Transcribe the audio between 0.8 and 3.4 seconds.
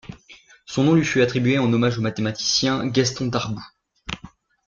nom lui fut attribué en hommage au mathématicien Gaston